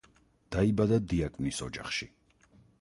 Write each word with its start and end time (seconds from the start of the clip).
დაიბადა 0.55 0.99
დიაკვნის 1.13 1.63
ოჯახში. 1.69 2.13